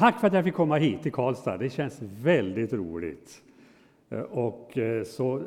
[0.00, 1.56] Tack för att jag fick komma hit till Karlstad.
[1.56, 3.42] Det känns väldigt roligt.
[4.08, 5.42] Eh, och eh, så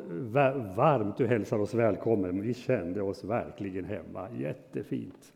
[0.75, 2.41] varmt du hälsar oss välkommen.
[2.41, 4.27] Vi kände oss verkligen hemma.
[4.37, 5.33] Jättefint.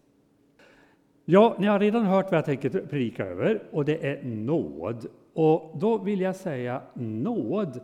[1.25, 5.07] Ja, ni har redan hört vad jag tänker predika över och det är nåd.
[5.33, 7.79] Och då vill jag säga nåd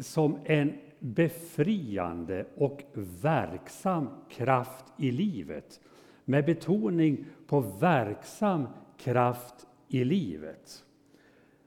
[0.00, 2.82] som en befriande och
[3.22, 5.80] verksam kraft i livet.
[6.24, 8.66] Med betoning på verksam
[8.98, 10.84] kraft i livet.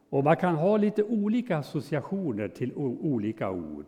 [0.10, 3.86] Och man kan ha lite olika associationer till olika ord.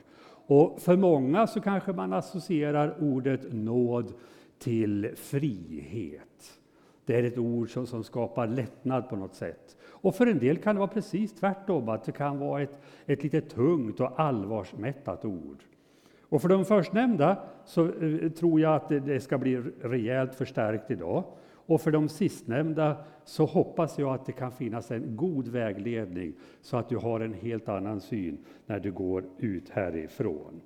[0.48, 4.14] Och för många så kanske man associerar ordet nåd
[4.60, 6.60] till frihet.
[7.06, 9.78] Det är ett ord som, som skapar lättnad på något sätt.
[9.84, 13.24] Och för en del kan det vara precis tvärtom, att det kan vara ett, ett
[13.24, 15.64] lite tungt och allvarsmättat ord.
[16.30, 21.24] Och för de förstnämnda så eh, tror jag att det ska bli rejält förstärkt idag.
[21.72, 26.78] Och för de sistnämnda så hoppas jag att det kan finnas en god vägledning så
[26.78, 30.62] att du har en helt annan syn när du går ut härifrån.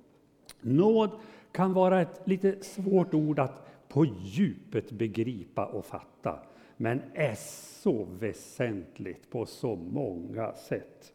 [0.60, 1.10] Nåd
[1.52, 6.38] kan vara ett lite svårt ord att på djupet begripa och fatta,
[6.76, 7.34] men är
[7.82, 11.12] så väsentligt på så många sätt.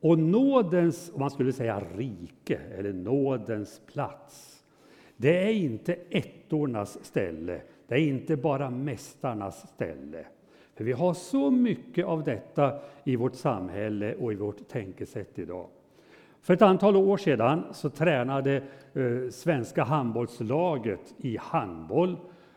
[0.00, 4.64] Och nådens, om man skulle säga rike, eller nådens plats,
[5.16, 7.60] det är inte ettornas ställe,
[7.90, 10.24] det är inte bara mästarnas ställe.
[10.74, 15.66] För vi har så mycket av detta i vårt samhälle och i vårt tänkesätt idag.
[16.42, 18.62] För ett antal år sedan så tränade
[18.94, 22.10] eh, svenska handbollslaget i handboll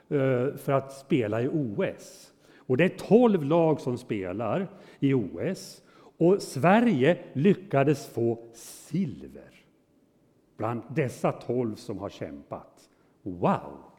[0.09, 2.34] eh, för att spela i OS.
[2.58, 4.67] Och det är tolv lag som spelar
[5.00, 5.81] i OS.
[6.17, 9.66] Och Sverige lyckades få silver
[10.58, 12.89] bland dessa tolv som har kämpat.
[13.22, 13.92] Wow!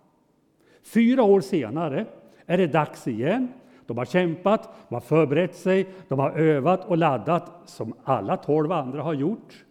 [0.84, 2.06] Fyra år senare
[2.46, 3.48] är det dags igen.
[3.86, 8.72] De har kämpat, de har förberett sig, de har övat och laddat som alla tolv
[8.72, 9.64] andra har gjort.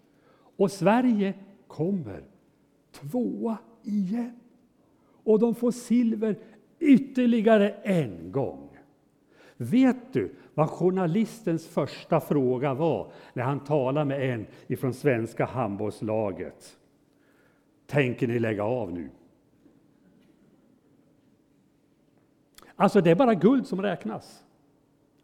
[0.57, 1.33] Och Sverige
[1.67, 2.23] kommer
[2.91, 4.39] tvåa igen.
[5.23, 6.35] Och de får silver
[6.79, 8.69] ytterligare en gång.
[9.57, 16.77] Vet du vad journalistens första fråga var när han talade med en ifrån svenska handbollslaget?
[17.87, 19.09] Tänker ni lägga av nu?
[22.75, 24.43] Alltså, det är bara guld som räknas.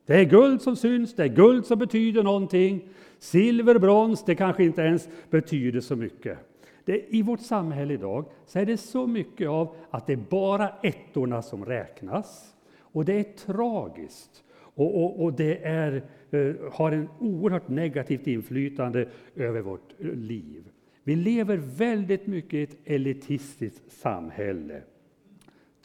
[0.05, 2.89] Det är guld som syns, det är guld som betyder någonting.
[3.19, 6.37] Silver, brons, det kanske inte ens betyder så mycket.
[6.85, 10.69] Det, I vårt samhälle idag så är det så mycket av att det är bara
[10.83, 12.55] ettorna som räknas.
[12.79, 14.43] Och det är tragiskt.
[14.55, 20.63] Och, och, och det är, eh, har en oerhört negativt inflytande över vårt eh, liv.
[21.03, 24.81] Vi lever väldigt mycket i ett elitistiskt samhälle.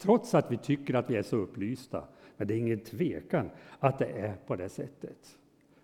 [0.05, 2.03] Trots att vi tycker att vi är så upplysta.
[2.37, 3.49] Men det är ingen tvekan
[3.79, 5.37] att det är på det sättet.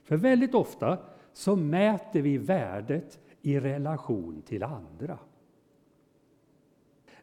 [0.04, 0.98] För väldigt ofta
[1.34, 5.18] så mäter vi värdet i relation till andra.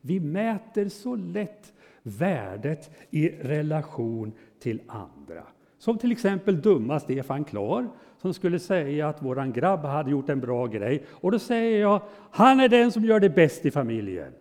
[0.00, 1.72] Vi mäter så lätt
[2.02, 5.42] värdet i relation till andra.
[5.78, 7.88] Som till exempel dumma Stefan Klar
[8.18, 11.04] som skulle säga att våran grabb hade gjort en bra grej.
[11.10, 14.32] Och då säger jag, han är den som gör det bäst i familjen.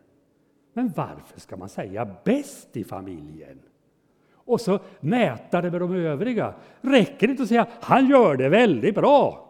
[0.78, 3.60] Men varför ska man säga bäst i familjen?
[4.34, 6.54] Och så mäta det med de övriga.
[6.82, 9.50] Räcker det inte att säga han gör det väldigt bra?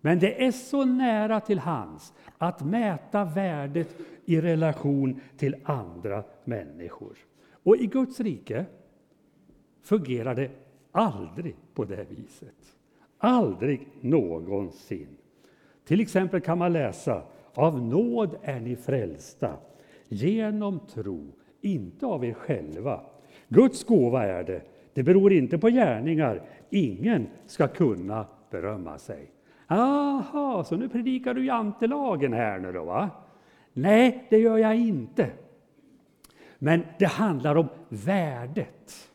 [0.00, 7.16] Men det är så nära till hans att mäta värdet i relation till andra människor.
[7.62, 8.64] Och i Guds rike
[9.82, 10.50] fungerar det
[10.92, 12.76] aldrig på det viset.
[13.18, 15.16] Aldrig någonsin.
[15.84, 17.22] Till exempel kan man läsa
[17.54, 19.56] av nåd är ni frälsta
[20.10, 23.00] genom tro, inte av er själva.
[23.48, 24.62] Guds gåva är det.
[24.94, 26.42] Det beror inte på gärningar.
[26.70, 29.30] Ingen ska kunna berömma sig.
[29.66, 33.10] Aha, så nu predikar du jantelagen här nu då, va?
[33.72, 35.30] Nej, det gör jag inte.
[36.58, 39.10] Men det handlar om värdet.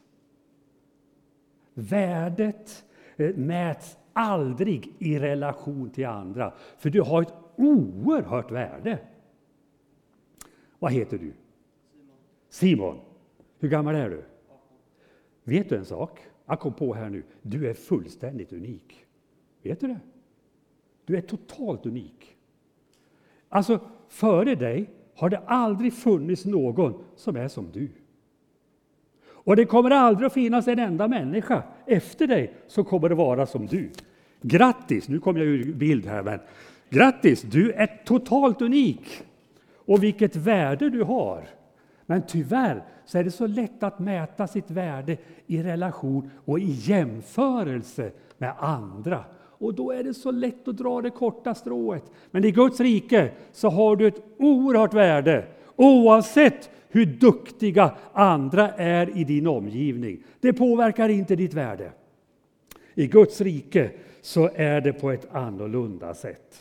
[1.74, 2.86] Värdet
[3.18, 9.00] eh, mäts aldrig i relation till andra, för du har ett oerhört värde.
[10.86, 11.34] Vad heter du?
[12.50, 13.00] Simon.
[13.60, 14.24] Hur gammal är du?
[15.44, 16.20] Vet du en sak?
[16.46, 17.24] Jag kom på här nu.
[17.42, 19.06] Du är fullständigt unik.
[19.64, 20.00] Vet du det?
[21.06, 22.36] Du är totalt unik.
[23.50, 23.80] Alltså,
[24.10, 27.90] före dig har det aldrig funnits någon som är som du.
[29.28, 33.46] Och det kommer aldrig att finnas en enda människa efter dig som kommer att vara
[33.46, 33.92] som du.
[34.42, 35.08] Grattis!
[35.08, 36.40] Nu kom jag ur bild här, men
[36.90, 37.42] grattis!
[37.42, 39.24] Du är totalt unik.
[39.86, 41.48] Och vilket värde du har!
[42.06, 45.18] Men tyvärr så är det så lätt att mäta sitt värde
[45.48, 49.24] i relation och i jämförelse med andra.
[49.58, 52.04] Och då är det så lätt att dra det korta strået.
[52.32, 55.46] Men i Guds rike så har du ett oerhört värde
[55.76, 60.24] oavsett hur duktiga andra är i din omgivning.
[60.40, 61.92] Det påverkar inte ditt värde.
[62.94, 63.92] I Guds rike
[64.22, 66.60] så är det på ett annorlunda sätt.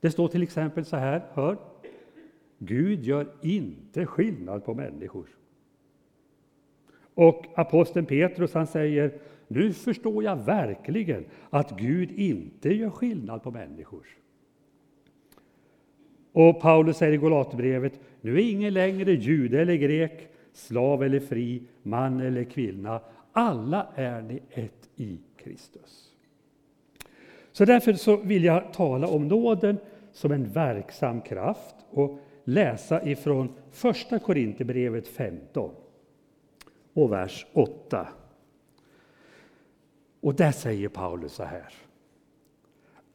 [0.00, 1.56] Det står till exempel så här, hör.
[2.62, 5.26] Gud gör inte skillnad på människor.
[7.14, 9.12] Och aposteln Petrus han säger,
[9.48, 14.06] nu förstår jag verkligen att Gud inte gör skillnad på människor.
[16.32, 21.62] Och Paulus säger i Galaterbrevet, nu är ingen längre jude eller grek, slav eller fri,
[21.82, 23.00] man eller kvinna.
[23.32, 26.14] Alla är ni ett i Kristus.
[27.52, 29.78] Så därför så vill jag tala om nåden
[30.12, 35.70] som en verksam kraft och läsa ifrån Första Korinthierbrevet 15
[36.94, 38.08] och vers 8.
[40.20, 41.74] Och där säger Paulus så här.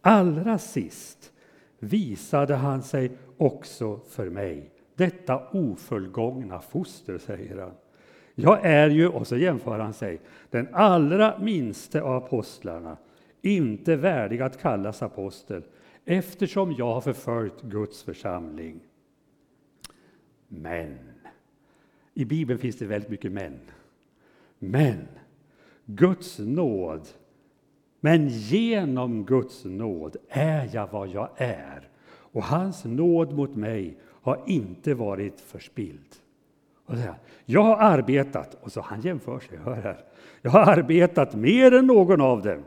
[0.01, 1.33] Allra sist
[1.80, 7.72] visade han sig också för mig, detta ofullgångna foster, säger han.
[8.36, 12.98] Jag är ju, och så jämför han sig, den allra minste av apostlarna,
[13.42, 15.63] inte värdig att kallas apostel,
[16.06, 18.80] eftersom jag har förföljt Guds församling.
[20.47, 20.97] Men,
[22.13, 23.59] i Bibeln finns det väldigt mycket men.
[24.59, 25.07] Men,
[25.86, 27.07] Guds nåd,
[28.00, 31.89] men genom Guds nåd är jag vad jag är.
[32.07, 36.15] Och hans nåd mot mig har inte varit förspilld.
[37.45, 40.03] Jag har arbetat, och så han jämför sig, hör här.
[40.41, 42.63] Jag har arbetat mer än någon av dem.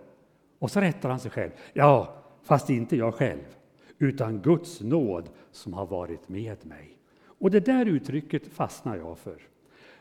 [0.58, 1.50] Och så rättar han sig själv.
[1.72, 3.56] Ja, fast inte jag själv,
[3.98, 6.97] utan Guds nåd som har varit med mig.
[7.38, 9.42] Och det där uttrycket fastnar jag för.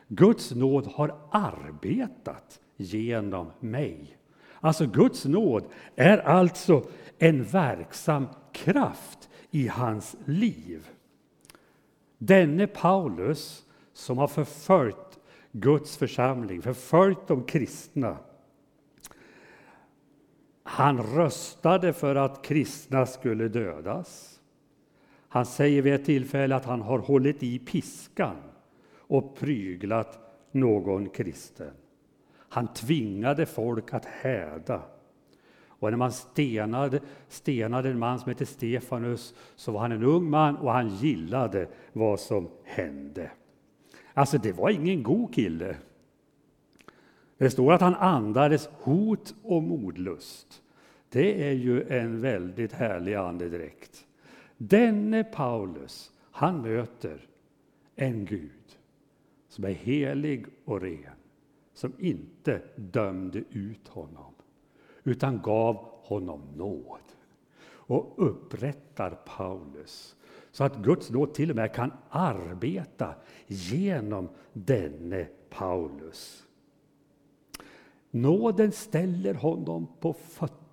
[0.08, 4.16] Guds nåd har arbetat genom mig.
[4.60, 5.64] Alltså Guds nåd
[5.96, 6.88] är alltså
[7.18, 10.88] en verksam kraft i hans liv.
[12.18, 15.18] Denne Paulus som har förföljt
[15.52, 18.16] Guds församling, förföljt de kristna.
[20.62, 24.37] Han röstade för att kristna skulle dödas.
[25.28, 28.36] Han säger vid ett tillfälle att han har hållit i piskan
[28.96, 30.18] och pryglat
[30.52, 31.72] någon kristen.
[32.48, 34.82] Han tvingade folk att häda.
[35.68, 40.30] Och när man stenade, stenade en man som hette Stefanus så var han en ung
[40.30, 43.30] man och han gillade vad som hände.
[44.14, 45.76] Alltså, det var ingen god kille.
[47.38, 50.62] Det står att han andades hot och modlust.
[51.08, 54.07] Det är ju en väldigt härlig andedräkt.
[54.58, 57.28] Denne Paulus, han möter
[57.96, 58.78] en Gud
[59.48, 61.16] som är helig och ren,
[61.74, 64.34] som inte dömde ut honom,
[65.04, 67.00] utan gav honom nåd
[67.70, 70.16] och upprättar Paulus
[70.50, 73.14] så att Guds nåd till och med kan arbeta
[73.46, 76.46] genom denne Paulus.
[78.10, 80.12] Nåden ställer honom på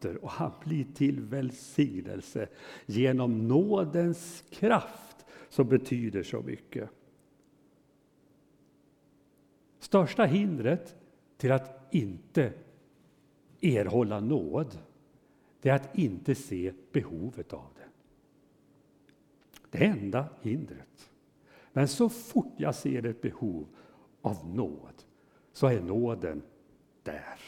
[0.06, 2.48] krafter och han blir till välsignelse
[2.86, 6.90] genom nådens kraft som betyder så mycket.
[9.80, 10.96] Största hindret
[11.38, 12.54] till att inte
[13.62, 14.78] erhålla nåd,
[15.62, 17.90] det är att inte se behovet av det.
[19.72, 21.12] Det enda hindret.
[21.74, 23.68] Men så fort jag ser ett behov
[24.22, 25.04] av nåd,
[25.54, 26.42] så är nåden
[27.04, 27.40] där.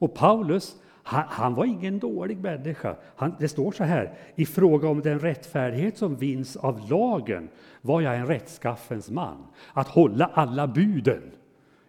[0.00, 2.96] Och Paulus, han, han, var ingen dålig människa.
[3.16, 7.48] Han, det står så här, i fråga om den rättfärdighet som vinns av lagen
[7.80, 11.22] var jag en rättskaffens man, att hålla alla buden.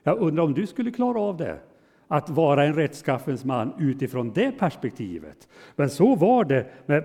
[0.03, 1.60] Jag undrar om du skulle klara av det?
[2.12, 5.48] Att vara en rättskaffens man utifrån det perspektivet.
[5.75, 7.03] Men så var det med,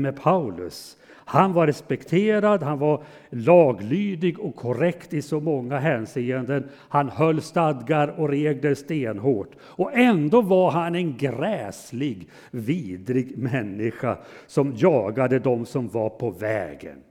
[0.00, 0.96] med Paulus.
[1.10, 6.68] Han var respekterad, han var laglydig och korrekt i så många hänseenden.
[6.74, 9.56] Han höll stadgar och regler stenhårt.
[9.60, 17.02] Och ändå var han en gräslig, vidrig människa som jagade dem som var på vägen.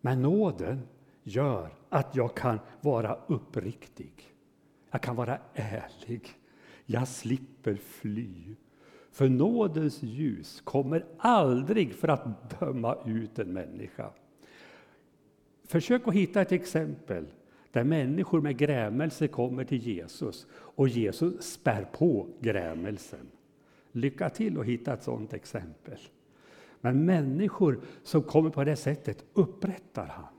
[0.00, 0.80] Men nåden
[1.22, 4.33] gör att jag kan vara uppriktig.
[4.94, 6.28] Jag kan vara ärlig.
[6.86, 8.54] Jag slipper fly.
[9.10, 14.10] För nådens ljus kommer aldrig för att döma ut en människa.
[15.64, 17.26] Försök att hitta ett exempel
[17.72, 23.30] där människor med grämelse kommer till Jesus och Jesus spär på grämelsen.
[23.92, 25.98] Lycka till att hitta ett sådant exempel.
[26.80, 30.34] Men människor som kommer på det sättet upprättar han.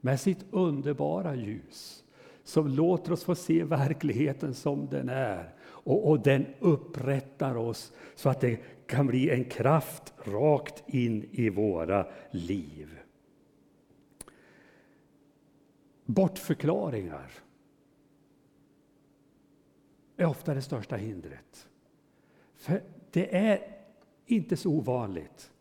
[0.00, 2.04] med sitt underbara ljus
[2.44, 5.54] som låter oss få se verkligheten som den är.
[5.62, 11.50] Och, och den upprättar oss så att det kan bli en kraft rakt in i
[11.50, 12.98] våra liv.
[16.04, 17.30] Bortförklaringar
[20.16, 21.68] är ofta det största hindret.
[22.56, 23.76] För det är
[24.26, 25.52] inte så ovanligt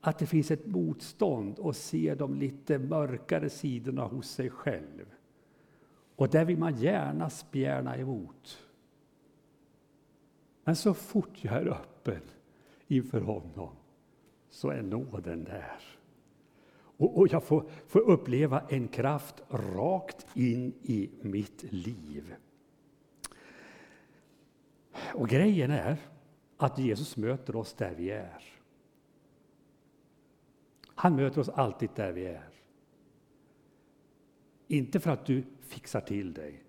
[0.00, 5.14] att det finns ett motstånd och se de lite mörkare sidorna hos sig själv.
[6.20, 8.66] Och där vill man gärna spjärna emot.
[10.64, 12.22] Men så fort jag är öppen
[12.86, 13.70] inför honom
[14.50, 15.80] så är nåden där.
[16.72, 22.34] Och, och jag får, får uppleva en kraft rakt in i mitt liv.
[25.14, 25.96] Och grejen är
[26.56, 28.42] att Jesus möter oss där vi är.
[30.94, 32.49] Han möter oss alltid där vi är.
[34.70, 36.62] Inte för att du fixar till dig,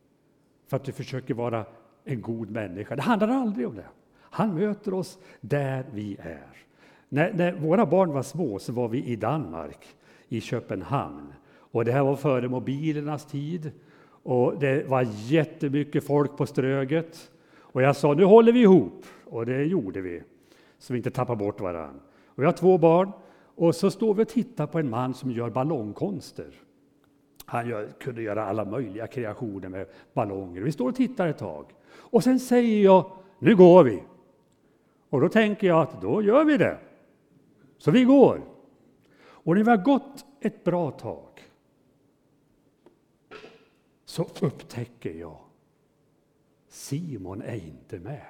[0.68, 1.66] för att du försöker vara
[2.04, 2.96] en god människa.
[2.96, 3.86] Det handlar aldrig om det.
[4.20, 6.48] Han möter oss där vi är.
[7.10, 9.96] När, när, våra barn var små så var vi i Danmark,
[10.28, 11.34] i Köpenhamn.
[11.54, 13.72] Och det här var före mobilernas tid.
[14.24, 17.32] Och det var jättemycket folk på Ströget.
[17.58, 19.06] Och jag sa, nu håller vi ihop.
[19.26, 20.24] Och det gjorde vi,
[20.78, 22.02] så vi inte tappar bort varandra.
[22.26, 23.12] Och jag har två barn.
[23.56, 26.54] Och så står vi och tittar på en man som gör ballongkonster.
[27.46, 30.62] Han gör, kunde göra alla möjliga kreationer med ballonger.
[30.62, 31.66] Vi står och tittar ett tag.
[31.92, 34.04] Och sen säger jag, nu går vi.
[35.10, 36.78] Och då tänker jag att då gör vi det.
[37.78, 38.42] Så vi går.
[39.22, 41.28] Och när vi har gått ett bra tag
[44.06, 45.38] så upptäcker jag
[46.68, 48.26] Simon är inte med.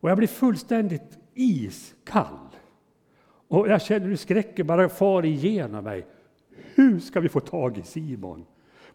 [0.00, 2.48] Och jag blir fullständigt iskall.
[3.48, 6.06] Och jag känner hur skräcken bara far igenom mig.
[6.74, 8.44] Hur ska vi få tag i Simon?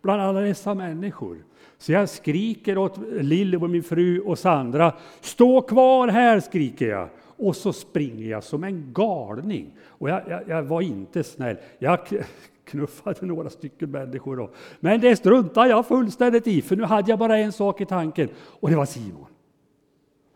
[0.02, 1.44] Bland alla dessa människor.
[1.78, 4.94] Så jag skriker åt Lille och min fru och Sandra.
[5.22, 7.10] Stå kvar här, skriker jag.
[7.20, 9.74] Och så springer jag som en galning.
[9.86, 11.58] Och jag, jag, jag var inte snäll.
[11.80, 12.00] Jag
[12.66, 14.38] knuffade några stycken människor.
[14.38, 14.50] Då.
[14.80, 18.30] Men det struntade jag fullständigt i, för nu hade jag bara en sak i tanken.
[18.38, 19.28] Och det var Simon.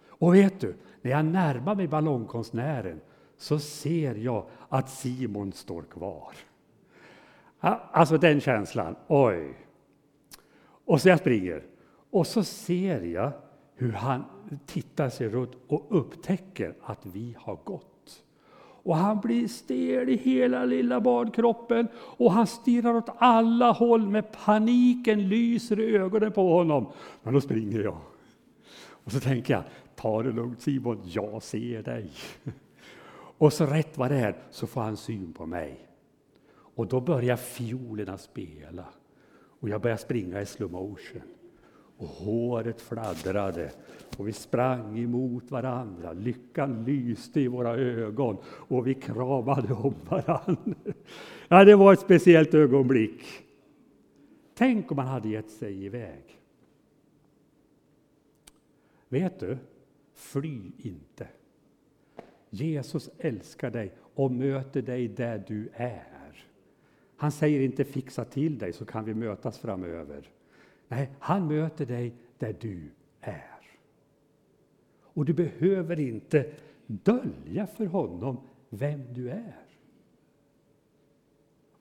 [0.07, 3.01] Och vet du, när jag närmar mig ballongkonstnären
[3.37, 6.33] så ser jag att Simon står kvar.
[7.59, 9.53] Alltså den känslan, oj!
[10.85, 11.63] Och så jag springer
[12.11, 13.31] och så ser jag
[13.75, 14.23] hur han
[14.65, 18.23] tittar sig runt och upptäcker att vi har gått.
[18.87, 24.31] Och han blir stel i hela lilla barnkroppen och han stirrar åt alla håll med
[24.31, 26.91] paniken lyser i ögonen på honom.
[27.23, 27.97] Men då springer jag.
[28.89, 29.63] Och så tänker jag,
[29.95, 32.11] ta det lugnt Simon, jag ser dig.
[33.37, 35.86] Och så rätt vad det är så får han syn på mig.
[36.77, 38.85] Och då börjar fiolerna spela
[39.59, 41.21] och jag började springa i slow motion.
[41.97, 43.71] Och håret fladdrade
[44.17, 46.13] och vi sprang emot varandra.
[46.13, 50.75] Lyckan lyste i våra ögon och vi kramade om varandra.
[51.47, 53.23] Ja, det var ett speciellt ögonblick.
[54.53, 56.23] Tänk om man hade gett sig iväg.
[59.09, 59.57] Vet du,
[60.13, 61.27] fly inte.
[62.49, 66.16] Jesus älskar dig och möter dig där du är.
[67.17, 70.29] Han säger inte fixa till dig så kan vi mötas framöver.
[70.87, 73.77] Nej, han möter dig där du är.
[75.01, 76.51] Och du behöver inte
[76.87, 78.37] dölja för honom
[78.69, 79.65] vem du är.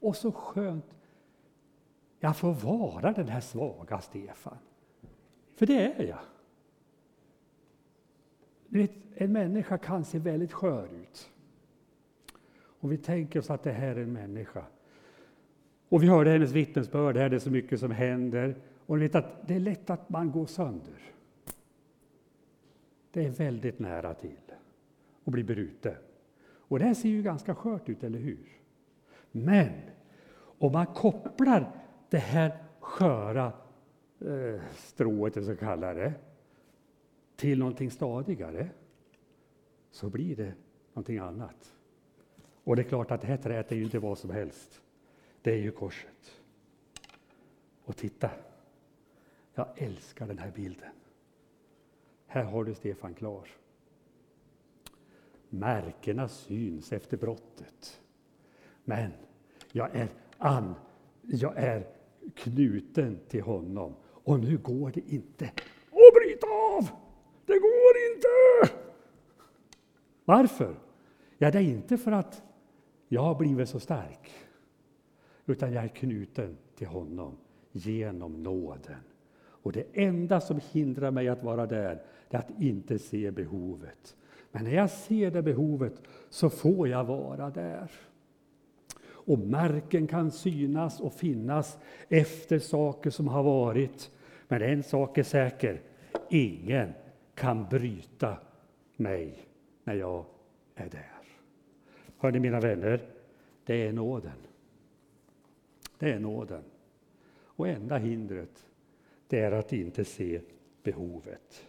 [0.00, 0.84] Och så skönt,
[2.20, 4.58] jag får vara den här svaga Stefan.
[5.54, 6.20] För det är jag.
[8.66, 11.30] Vet, en människa kan se väldigt skör ut.
[12.58, 14.64] Om vi tänker oss att det här är en människa
[15.88, 18.56] och vi hörde hennes vittnesbörd, här det är så mycket som händer.
[18.86, 21.12] Och ni vet att det är lätt att man går sönder.
[23.10, 24.36] Det är väldigt nära till
[25.24, 25.96] att bli bruten.
[26.44, 28.48] Och det här ser ju ganska skört ut, eller hur?
[29.32, 29.72] Men
[30.58, 31.70] om man kopplar
[32.10, 33.52] det här sköra
[34.20, 36.12] eh, strået, så kallar det,
[37.36, 38.68] till någonting stadigare,
[39.90, 40.52] så blir det
[40.92, 41.72] någonting annat.
[42.64, 44.82] Och det är klart att det här träet är ju inte vad som helst
[45.46, 46.40] det är ju korset.
[47.84, 48.30] Och titta,
[49.54, 50.92] jag älskar den här bilden.
[52.26, 53.48] Här har du Stefan klar.
[55.48, 58.00] Märkena syns efter brottet.
[58.84, 59.12] Men
[59.72, 60.74] jag är, an,
[61.22, 61.86] jag är
[62.34, 63.94] knuten till honom.
[64.04, 65.44] Och nu går det inte
[65.90, 66.88] att bryta av!
[67.44, 68.76] Det går inte!
[70.24, 70.76] Varför?
[71.38, 72.42] Ja, det är inte för att
[73.08, 74.45] jag har blivit så stark
[75.46, 77.36] utan jag är knuten till honom
[77.72, 79.00] genom nåden.
[79.38, 84.16] Och det enda som hindrar mig att vara där, är att inte se behovet.
[84.52, 87.90] Men när jag ser det behovet så får jag vara där.
[89.08, 94.10] Och märken kan synas och finnas efter saker som har varit.
[94.48, 95.80] Men en sak är säker,
[96.30, 96.92] ingen
[97.34, 98.36] kan bryta
[98.96, 99.48] mig
[99.84, 100.24] när jag
[100.74, 101.22] är där.
[102.18, 103.00] Hör ni mina vänner,
[103.64, 104.45] det är nåden.
[105.98, 106.62] Det är nåden.
[107.44, 108.66] Och enda hindret,
[109.28, 110.40] det är att inte se
[110.82, 111.66] behovet.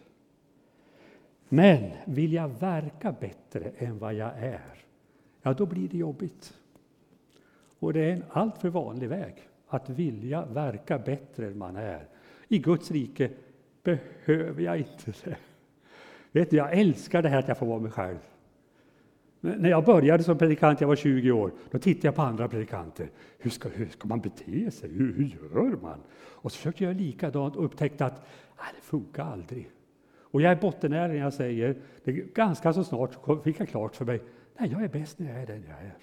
[1.48, 4.84] Men vill jag verka bättre än vad jag är,
[5.42, 6.54] ja då blir det jobbigt.
[7.78, 12.08] Och det är en alltför vanlig väg att vilja verka bättre än man är.
[12.48, 13.30] I Guds rike
[13.82, 15.36] behöver jag inte det.
[16.32, 18.18] Vet du, jag älskar det här att jag får vara mig själv.
[19.40, 23.10] När jag började som predikant, jag var 20 år, då tittade jag på andra predikanter.
[23.38, 24.90] Hur ska, hur ska man bete sig?
[24.90, 26.00] Hur, hur gör man?
[26.18, 28.26] Och så försökte jag likadant och upptäckte att
[28.58, 29.70] nej, det funkar aldrig.
[30.30, 34.04] Och jag är bottennära när jag säger, det ganska så snart fick jag klart för
[34.04, 34.22] mig,
[34.58, 35.96] nej, jag är bäst när jag är den jag är.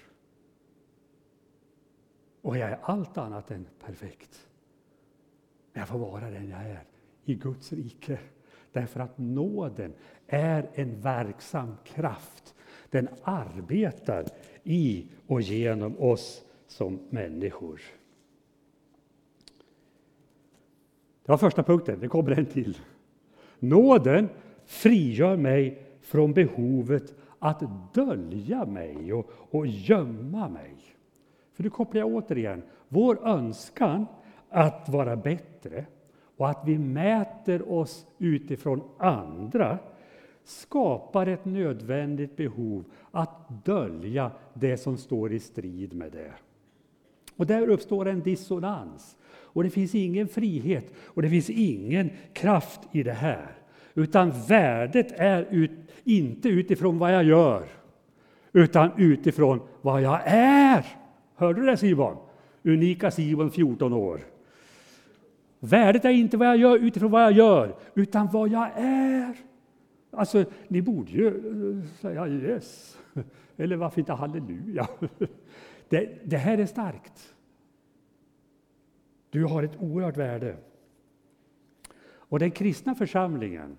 [2.42, 4.48] Och jag är allt annat än perfekt.
[5.72, 6.84] Men jag får vara den jag är
[7.24, 8.18] i Guds rike.
[8.72, 9.94] Därför att nåden
[10.26, 12.55] är en verksam kraft.
[12.96, 14.24] Den arbetar
[14.64, 17.80] i och genom oss som människor.
[21.24, 22.78] Det var första punkten, det kommer en till.
[23.58, 24.28] Nåden
[24.64, 27.62] frigör mig från behovet att
[27.94, 30.76] dölja mig och, och gömma mig.
[31.52, 34.06] För nu kopplar jag återigen, vår önskan
[34.48, 35.86] att vara bättre
[36.36, 39.78] och att vi mäter oss utifrån andra
[40.46, 46.32] skapar ett nödvändigt behov att dölja det som står i strid med det.
[47.36, 49.16] Och där uppstår en dissonans.
[49.28, 53.56] Och det finns ingen frihet och det finns ingen kraft i det här.
[53.94, 55.70] Utan värdet är ut,
[56.04, 57.66] inte utifrån vad jag gör,
[58.52, 60.86] utan utifrån vad jag är.
[61.34, 62.16] Hörde du det Simon?
[62.62, 64.20] Unika Simon, 14 år.
[65.60, 69.34] Värdet är inte vad jag gör utifrån vad jag gör, utan vad jag är.
[70.16, 72.98] Alltså, ni borde ju eh, säga yes,
[73.56, 74.88] eller varför inte halleluja?
[75.88, 77.34] Det, det här är starkt.
[79.30, 80.56] Du har ett oerhört värde.
[82.28, 83.76] Och den kristna församlingen,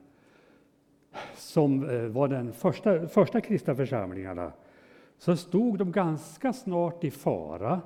[1.35, 4.51] som eh, var den första, första kristna församlingarna,
[5.17, 7.81] så stod de ganska snart i fara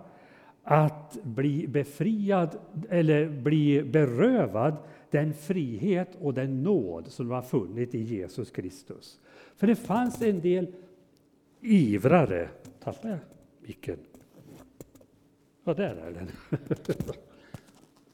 [0.63, 2.57] att bli befriad
[2.89, 4.77] eller bli berövad
[5.11, 9.19] den frihet och den nåd som de har funnit i Jesus Kristus.
[9.55, 10.73] För det fanns en del
[11.61, 12.49] ivrare.
[12.83, 13.19] Tappade jag
[13.67, 13.99] micken?
[15.63, 16.29] Ja, där är den.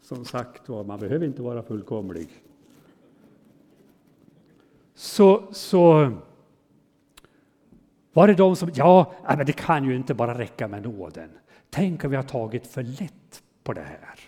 [0.01, 2.27] Som sagt var, man behöver inte vara fullkomlig.
[4.93, 6.11] Så, så
[8.13, 11.29] var det de som, ja, men det kan ju inte bara räcka med nåden.
[11.69, 14.19] Tänk om vi har tagit för lätt på det här.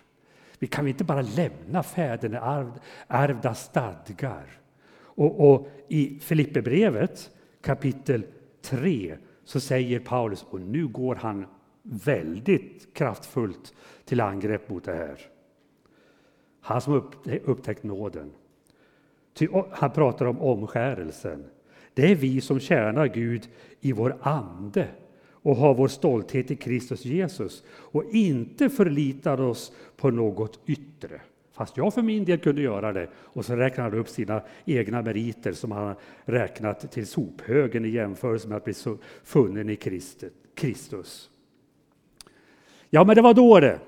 [0.59, 2.71] Vi kan inte bara lämna fäderna
[3.07, 4.59] ärvda stadgar.
[5.01, 8.25] Och, och i Filipperbrevet kapitel
[8.61, 11.45] 3 så säger Paulus, och nu går han
[11.81, 13.73] väldigt kraftfullt
[14.05, 15.19] till angrepp mot det här.
[16.61, 17.11] Han som
[17.43, 18.31] upptäckt nåden.
[19.71, 21.45] Han pratar om omskärelsen.
[21.93, 24.87] Det är vi som tjänar Gud i vår ande
[25.41, 31.21] och har vår stolthet i Kristus Jesus och inte förlitar oss på något yttre.
[31.53, 33.09] Fast jag för min del kunde göra det.
[33.15, 38.47] Och så räknar han upp sina egna meriter som han räknat till sophögen i jämförelse
[38.47, 38.73] med att bli
[39.23, 39.77] funnen i
[40.55, 41.29] Kristus.
[42.89, 43.79] Ja, men det var då det.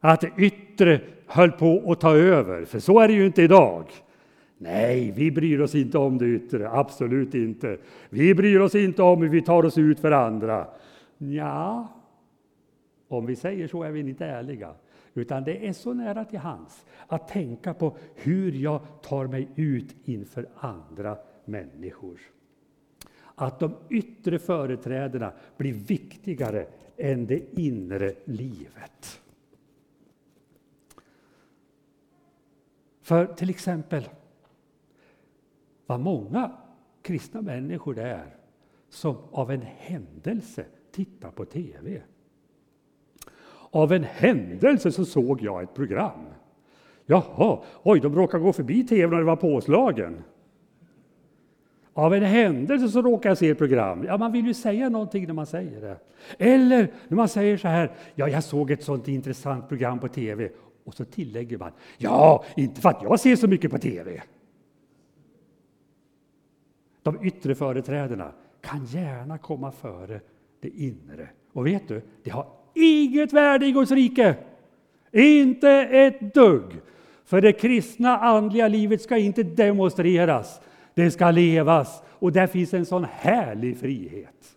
[0.00, 3.84] Att det yttre höll på att ta över, för så är det ju inte idag.
[4.58, 7.78] Nej, vi bryr oss inte om det yttre, absolut inte.
[8.10, 10.68] Vi bryr oss inte om hur vi tar oss ut för andra.
[11.18, 11.88] Ja,
[13.08, 14.74] om vi säger så är vi inte ärliga.
[15.14, 19.96] Utan det är så nära till hands att tänka på hur jag tar mig ut
[20.04, 22.20] inför andra människor.
[23.34, 26.66] Att de yttre företrädena blir viktigare
[26.96, 29.20] än det inre livet.
[33.02, 34.08] För till exempel
[35.86, 36.52] vad många
[37.02, 38.36] kristna människor det är
[38.88, 42.02] som av en händelse tittar på TV.
[43.70, 46.26] Av en händelse så såg jag ett program.
[47.06, 50.22] Jaha, oj, de råkade gå förbi TV när det var påslagen.
[51.92, 54.04] Av en händelse så råkar jag se ett program.
[54.04, 55.98] Ja, man vill ju säga någonting när man säger det.
[56.38, 60.50] Eller när man säger så här, ja, jag såg ett sånt intressant program på tv.
[60.84, 64.22] Och så tillägger man, ja, inte för att jag ser så mycket på tv.
[67.06, 70.20] De yttre företrädena kan gärna komma före
[70.60, 71.28] det inre.
[71.52, 74.34] Och vet du, det har inget värde i Guds rike.
[75.12, 76.80] Inte ett dugg.
[77.24, 80.60] För det kristna andliga livet ska inte demonstreras,
[80.94, 82.02] det ska levas.
[82.08, 84.56] Och där finns en sån härlig frihet.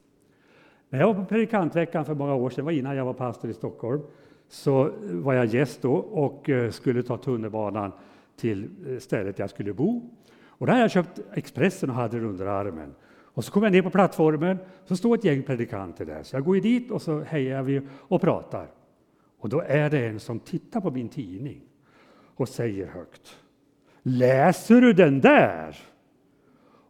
[0.90, 3.54] När jag var på predikantveckan för många år sedan, var innan jag var pastor i
[3.54, 4.02] Stockholm,
[4.48, 7.92] så var jag gäst då och eh, skulle ta tunnelbanan
[8.36, 10.02] till eh, stället jag skulle bo.
[10.60, 12.96] Och där hade jag köpt Expressen och hade den under armen.
[13.10, 16.24] Och så kom jag ner på plattformen, så står ett gäng predikanter där.
[16.24, 18.72] Så jag går dit och så hejar vi och pratar.
[19.40, 21.62] Och då är det en som tittar på min tidning
[22.36, 23.38] och säger högt.
[24.02, 25.78] Läser du den där?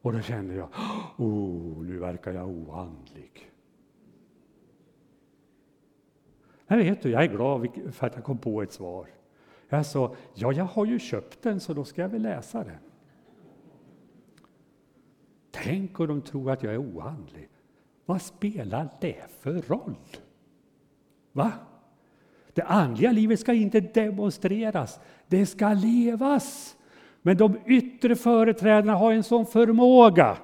[0.02, 0.70] Och då känner jag,
[1.18, 3.52] oh, nu verkar jag ohandlig.
[6.68, 9.08] Men vet du, jag är glad för att jag kom på ett svar.
[9.70, 12.89] Jag sa, ja, jag har ju köpt den så då ska jag väl läsa den.
[15.52, 17.50] Tänk om de tror att jag är oandlig!
[18.06, 19.96] Vad spelar det för roll?
[21.32, 21.52] Va?
[22.54, 26.78] Det andliga livet ska inte demonstreras, det ska levas.
[27.22, 30.38] Men de yttre företrädarna har en sån förmåga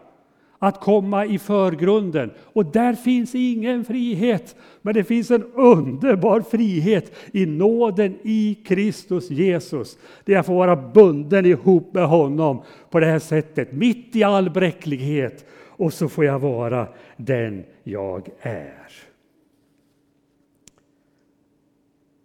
[0.60, 2.32] att komma i förgrunden.
[2.44, 9.30] Och där finns ingen frihet, men det finns en underbar frihet i nåden i Kristus
[9.30, 9.98] Jesus.
[10.24, 14.50] Där jag får vara bunden ihop med honom på det här sättet, mitt i all
[14.50, 15.46] bräcklighet.
[15.78, 16.88] Och så får jag vara
[17.18, 18.92] den jag är.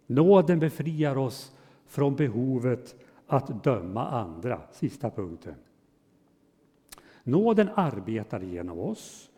[0.07, 1.51] Nåden befriar oss
[1.87, 2.95] från behovet
[3.27, 4.61] att döma andra.
[4.71, 5.55] Sista punkten.
[7.23, 9.29] Nåden arbetar genom oss.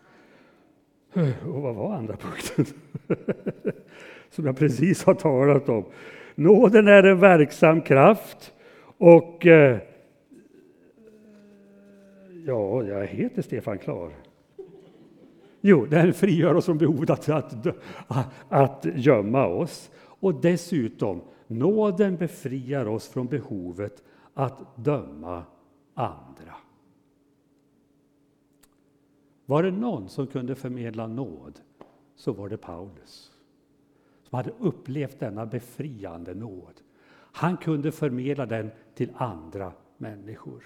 [1.45, 2.65] Och vad var andra punkten?
[4.29, 5.85] Som jag precis har talat om.
[6.35, 8.53] Nåden är en verksam kraft
[8.97, 9.77] och eh,
[12.45, 14.11] ja, jag heter Stefan Klar.
[15.61, 19.91] Jo, den frigör oss från behovet att, att, att gömma oss.
[19.95, 25.43] Och dessutom, nåden befriar oss från behovet att döma
[25.93, 26.55] andra.
[29.45, 31.59] Var det någon som kunde förmedla nåd
[32.15, 33.31] så var det Paulus.
[34.23, 36.81] Som hade upplevt denna befriande nåd.
[37.15, 40.63] Han kunde förmedla den till andra människor.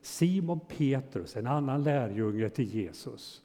[0.00, 3.42] Simon Petrus, en annan lärjunge till Jesus,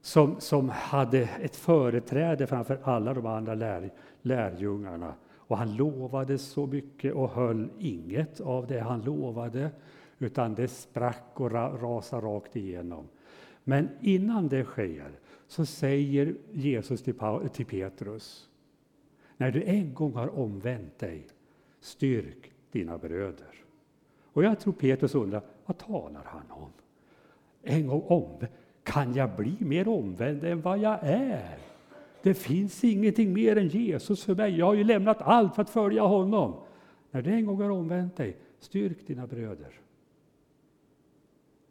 [0.00, 3.90] som, som hade ett företräde framför alla de andra lär,
[4.22, 5.14] lärjungarna.
[5.34, 9.70] Och han lovade så mycket och höll inget av det han lovade,
[10.18, 13.08] utan det sprack och rasade rakt igenom.
[13.64, 15.10] Men innan det sker
[15.46, 18.48] så säger Jesus till Petrus,
[19.36, 21.26] när du en gång har omvänt dig,
[21.80, 23.64] styrk dina bröder.
[24.32, 26.70] Och jag tror Petrus undrar, vad talar han om?
[27.62, 28.46] En gång om,
[28.82, 31.58] kan jag bli mer omvänd än vad jag är?
[32.22, 34.58] Det finns ingenting mer än Jesus för mig.
[34.58, 36.54] Jag har ju lämnat allt för att följa honom.
[37.10, 39.80] När du en gång har omvänt dig, styrk dina bröder.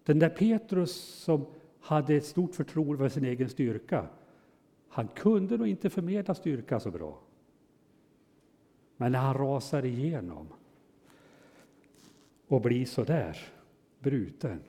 [0.03, 1.45] Den där Petrus som
[1.81, 4.07] hade ett stort förtroende för sin egen styrka.
[4.87, 7.19] Han kunde nog inte förmedla styrka så bra.
[8.97, 10.47] Men när han rasar igenom
[12.47, 13.37] och blir så där
[13.99, 14.59] bruten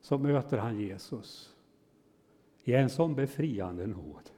[0.00, 1.54] så möter han Jesus
[2.64, 4.30] i en sån befriande nåd.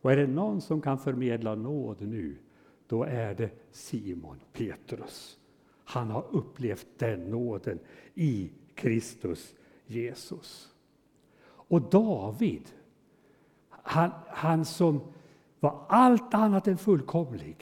[0.00, 2.36] Och är det någon som kan förmedla nåd nu,
[2.86, 5.38] då är det Simon Petrus.
[5.84, 7.78] Han har upplevt den nåden
[8.14, 9.54] i Kristus
[9.88, 10.68] Jesus.
[11.50, 12.62] Och David,
[13.70, 15.00] han, han som
[15.60, 17.56] var allt annat än fullkomlig,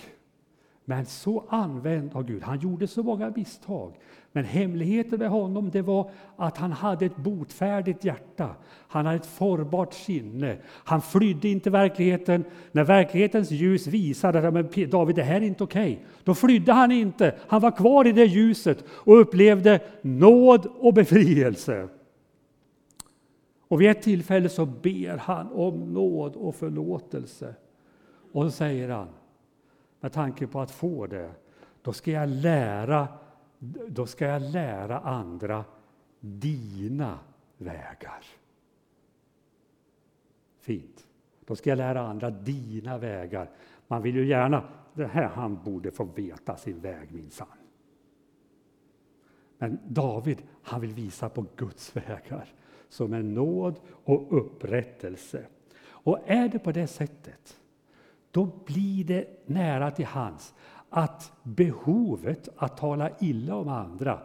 [0.85, 2.43] men så använd av Gud.
[2.43, 3.93] Han gjorde så många misstag.
[4.33, 8.51] Men hemligheten med honom det var att han hade ett botfärdigt hjärta.
[8.89, 10.57] Han hade ett formbart sinne.
[10.67, 12.45] Han flydde inte verkligheten.
[12.73, 15.93] När verklighetens ljus visade att David, det här är inte okej.
[15.93, 16.05] Okay.
[16.25, 17.35] Då flydde han inte.
[17.49, 21.89] Han var kvar i det ljuset och upplevde nåd och befrielse.
[23.69, 27.55] Och vid ett tillfälle så ber han om nåd och förlåtelse.
[28.33, 29.09] Och så säger han,
[30.01, 31.31] med tanke på att få det,
[31.83, 33.09] då ska jag lära,
[33.89, 35.65] då ska jag lära andra
[36.21, 37.19] dina
[37.57, 38.25] vägar.
[40.61, 41.07] Fint.
[41.45, 43.51] Då ska jag lära andra dina vägar.
[43.87, 47.49] Man vill ju gärna, det här han borde få veta sin väg minsann.
[49.59, 52.55] Men David, han vill visa på Guds vägar
[52.89, 55.47] som en nåd och upprättelse.
[55.89, 57.61] Och är det på det sättet,
[58.31, 60.55] då blir det nära till hands
[60.89, 64.21] att behovet att tala illa om andra,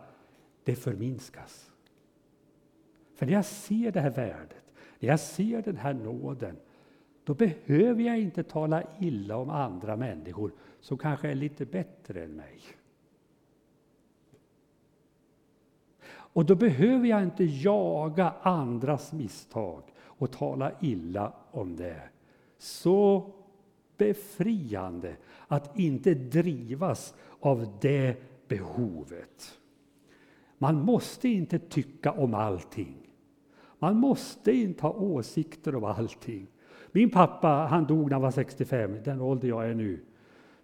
[0.64, 1.72] det förminskas.
[3.16, 4.64] För när jag ser det här värdet,
[5.00, 6.58] när jag ser den här nåden,
[7.24, 12.36] då behöver jag inte tala illa om andra människor som kanske är lite bättre än
[12.36, 12.62] mig.
[16.34, 22.02] Och då behöver jag inte jaga andras misstag och tala illa om det.
[22.58, 23.32] Så
[23.98, 25.16] befriande
[25.48, 28.16] att inte drivas av det
[28.48, 29.60] behovet.
[30.58, 32.98] Man måste inte tycka om allting.
[33.80, 36.48] Man måste inte ha åsikter om allting.
[36.92, 40.06] Min pappa han dog när han var 65, den ålder jag är nu.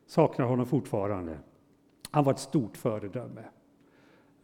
[0.05, 1.37] Saknar honom fortfarande.
[2.11, 3.43] Han var ett stort föredöme.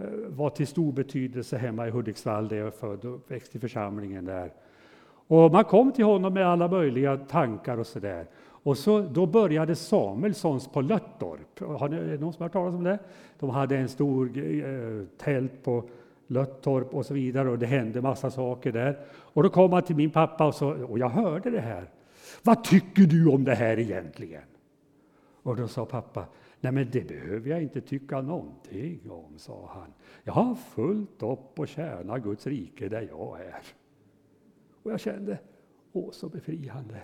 [0.04, 3.60] Eh, var till stor betydelse hemma i Hudiksvall där jag är född och uppväxt i
[3.60, 4.52] församlingen där.
[5.28, 8.28] Och man kom till honom med alla möjliga tankar och sådär.
[8.46, 11.60] Och så, då började Samuelssons på Löttorp.
[11.80, 13.00] Har ni, är det någon som har hört talas om det?
[13.39, 15.84] De hade en stor eh, tält på
[16.28, 19.00] Löttorp och så vidare och det hände massa saker där.
[19.10, 21.89] Och då kom han till min pappa och, så, och jag hörde det här.
[22.44, 24.44] Vad tycker du om det här egentligen?
[25.44, 26.26] Och då sa pappa,
[26.63, 29.93] nej men det behöver jag inte tycka någonting om, sa han.
[30.23, 33.63] Jag har fullt upp och tjäna Guds rike där jag är.
[34.84, 35.39] Och jag kände,
[35.91, 37.02] åh så befriande.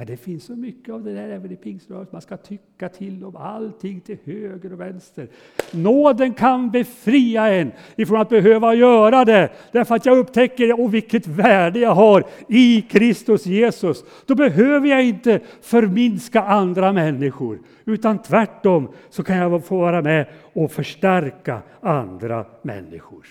[0.00, 2.12] Men det finns så mycket av det där även i pingströrelsen.
[2.12, 5.28] Man ska tycka till om allting till höger och vänster.
[5.72, 9.50] Nåden kan befria en ifrån att behöva göra det.
[9.72, 14.04] Därför att jag upptäcker och vilket värde jag har i Kristus Jesus.
[14.26, 17.58] Då behöver jag inte förminska andra människor.
[17.84, 23.26] Utan tvärtom så kan jag få vara med och förstärka andra människor.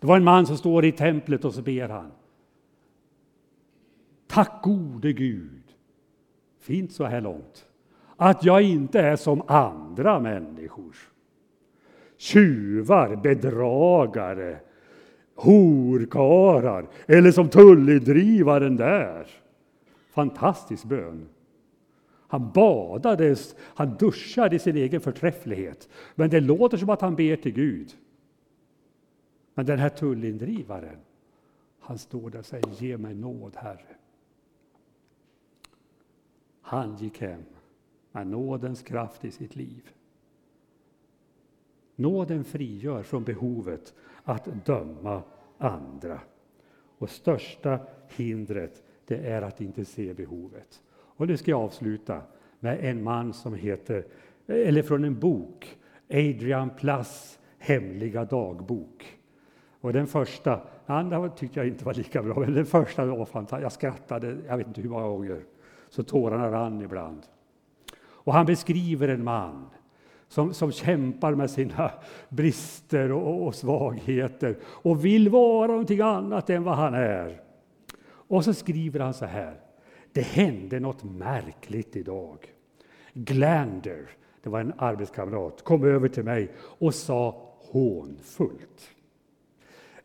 [0.00, 2.10] Det var en man som står i templet och så ber han.
[4.32, 5.62] Tack gode Gud,
[6.58, 7.66] fint så här långt,
[8.16, 10.96] att jag inte är som andra människor.
[12.16, 14.60] Tjuvar, bedragare,
[15.34, 19.26] horkarar eller som tullindrivaren där.
[20.10, 21.28] Fantastisk bön.
[22.28, 25.88] Han badades, han duschade i sin egen förträfflighet.
[26.14, 27.92] Men det låter som att han ber till Gud.
[29.54, 30.98] Men den här tullindrivaren,
[31.80, 33.96] han står där och säger ge mig nåd, Herre.
[36.72, 37.42] Han gick hem
[38.12, 39.90] med nådens kraft i sitt liv.
[41.96, 45.22] Nåden frigör från behovet att döma
[45.58, 46.20] andra.
[46.98, 50.82] Och största hindret det är att inte se behovet.
[50.92, 52.22] Och nu ska jag avsluta
[52.60, 54.06] med en man som heter,
[54.46, 55.78] eller från en bok,
[56.10, 59.18] Adrian Plass hemliga dagbok.
[59.80, 63.64] Och den första, andra tyckte jag inte var lika bra, men den första var fantastisk.
[63.64, 65.42] Jag skrattade, jag vet inte hur många gånger
[65.92, 67.22] så tårarna rann ibland.
[68.00, 69.70] Och han beskriver en man
[70.28, 71.90] som, som kämpar med sina
[72.28, 77.40] brister och, och svagheter och vill vara någonting annat än vad han är.
[78.04, 79.60] Och så skriver han så här.
[80.12, 82.38] Det hände något märkligt idag.
[83.12, 84.08] Glander,
[84.42, 88.90] det var en arbetskamrat, kom över till mig och sa hånfullt.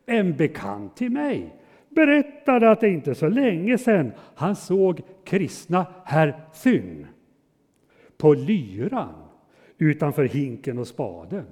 [0.06, 1.57] En bekant till mig
[1.90, 7.06] berättade att det inte så länge sedan han såg kristna herr Thyn
[8.16, 9.14] på lyran
[9.78, 11.46] utanför hinken och spaden.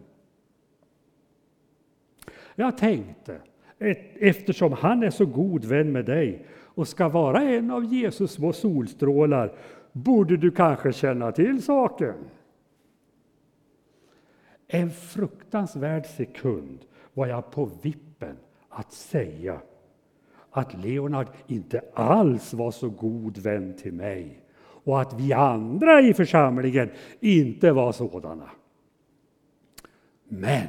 [2.55, 3.41] Jag tänkte,
[4.15, 8.53] eftersom han är så god vän med dig och ska vara en av Jesus små
[8.53, 9.53] solstrålar
[9.93, 12.15] borde du kanske känna till saken.
[14.69, 16.79] En fruktansvärd sekund
[17.15, 18.37] var jag på vippen
[18.69, 19.61] att säga
[20.57, 26.15] att Leonard inte alls var så god vän till mig och att vi andra i
[26.15, 26.91] församlingen
[27.21, 28.51] inte var sådana.
[30.29, 30.67] Men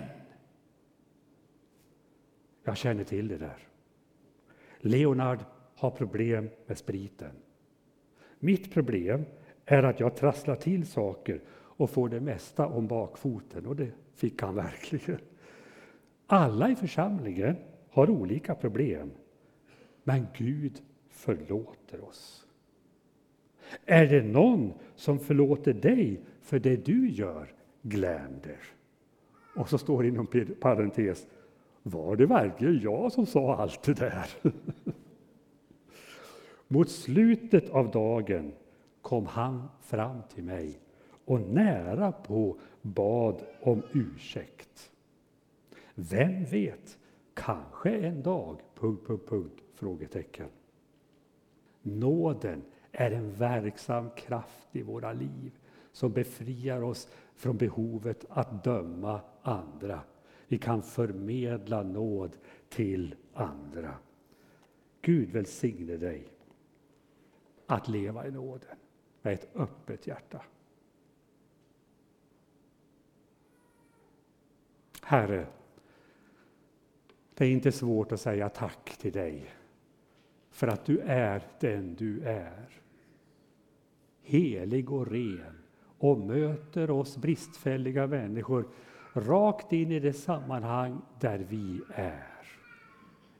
[2.63, 3.57] jag känner till det där.
[4.79, 5.39] Leonard
[5.75, 7.31] har problem med spriten.
[8.39, 9.25] Mitt problem
[9.65, 14.41] är att jag trasslar till saker och får det mesta om bakfoten och det fick
[14.41, 15.19] han verkligen.
[16.27, 17.55] Alla i församlingen
[17.89, 19.11] har olika problem
[20.07, 22.47] men Gud förlåter oss.
[23.85, 28.59] Är det någon som förlåter dig för det du gör, Glander?
[29.55, 30.27] Och så står det inom
[30.59, 31.27] parentes,
[31.83, 34.27] var det verkligen jag som sa allt det där?
[36.67, 38.51] Mot slutet av dagen
[39.01, 40.79] kom han fram till mig
[41.25, 44.91] och nära på bad om ursäkt.
[45.95, 46.97] Vem vet,
[47.33, 48.59] kanske en dag...
[48.75, 50.49] Punkt, punkt, punkt, frågetecken.
[51.81, 55.59] Nåden är en verksam kraft i våra liv
[55.91, 60.01] som befriar oss från behovet att döma andra.
[60.47, 62.37] Vi kan förmedla nåd
[62.69, 63.95] till andra.
[65.01, 66.27] Gud välsigne dig
[67.65, 68.75] att leva i nåden
[69.21, 70.41] med ett öppet hjärta.
[75.01, 75.47] Herre,
[77.33, 79.49] det är inte svårt att säga tack till dig
[80.57, 82.69] för att du är den du är.
[84.21, 85.57] Helig och ren
[85.97, 88.67] och möter oss bristfälliga människor
[89.13, 92.47] rakt in i det sammanhang där vi är.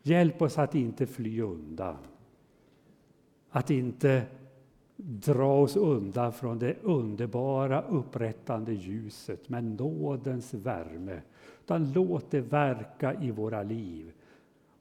[0.01, 1.97] Hjälp oss att inte fly undan.
[3.49, 4.25] Att inte
[4.95, 11.21] dra oss undan från det underbara upprättande ljuset med nådens värme.
[11.63, 14.13] Utan låt det verka i våra liv.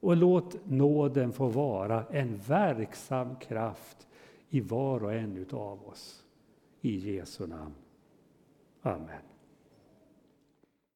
[0.06, 4.06] Och låt nåden få vara en verksam kraft
[4.48, 6.24] i var och en av oss.
[6.80, 7.74] I Jesu namn.
[8.82, 9.22] Amen.